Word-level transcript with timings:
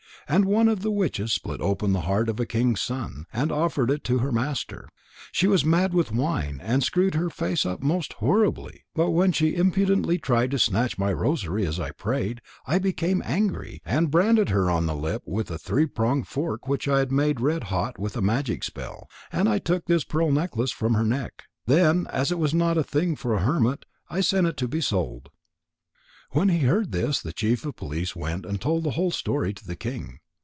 And 0.29 0.45
one 0.45 0.69
of 0.69 0.79
the 0.79 0.91
witches 0.91 1.33
split 1.33 1.59
open 1.59 1.91
the 1.91 2.01
heart 2.07 2.29
of 2.29 2.39
a 2.39 2.45
king's 2.45 2.79
son, 2.81 3.25
and 3.33 3.51
offered 3.51 3.91
it 3.91 4.01
to 4.05 4.19
her 4.19 4.31
master. 4.31 4.87
She 5.33 5.45
was 5.45 5.65
mad 5.65 5.93
with 5.93 6.13
wine, 6.13 6.61
and 6.63 6.81
screwed 6.83 7.15
up 7.15 7.19
her 7.19 7.29
face 7.29 7.65
most 7.81 8.13
horribly. 8.13 8.85
But 8.95 9.09
when 9.11 9.33
she 9.33 9.55
impudently 9.55 10.17
tried 10.19 10.51
to 10.51 10.59
snatch 10.59 10.97
my 10.97 11.11
rosary 11.11 11.67
as 11.67 11.81
I 11.81 11.91
prayed, 11.91 12.39
I 12.65 12.79
became 12.79 13.21
angry, 13.25 13.81
and 13.83 14.09
branded 14.09 14.47
her 14.49 14.69
on 14.71 14.85
the 14.85 14.95
hip 14.95 15.23
with 15.25 15.51
a 15.51 15.57
three 15.57 15.85
pronged 15.87 16.29
fork 16.29 16.65
which 16.65 16.87
I 16.87 16.99
had 16.99 17.11
made 17.11 17.41
red 17.41 17.63
hot 17.65 17.99
with 17.99 18.15
a 18.15 18.21
magic 18.21 18.63
spell. 18.63 19.09
And 19.33 19.49
I 19.49 19.57
took 19.57 19.87
this 19.87 20.05
pearl 20.05 20.31
necklace 20.31 20.71
from 20.71 20.93
her 20.93 21.03
neck. 21.03 21.43
Then, 21.65 22.07
as 22.09 22.31
it 22.31 22.39
was 22.39 22.53
not 22.53 22.77
a 22.77 22.85
thing 22.85 23.17
for 23.17 23.33
a 23.33 23.41
hermit, 23.43 23.83
I 24.09 24.21
sent 24.21 24.47
it 24.47 24.55
to 24.57 24.69
be 24.69 24.79
sold." 24.79 25.27
When 26.33 26.47
he 26.47 26.59
heard 26.59 26.93
this, 26.93 27.21
the 27.21 27.33
chief 27.33 27.65
of 27.65 27.75
police 27.75 28.15
went 28.15 28.45
and 28.45 28.61
told 28.61 28.85
the 28.85 28.91
whole 28.91 29.11
story 29.11 29.51
to 29.53 29.67
the 29.67 29.75
king. 29.75 30.19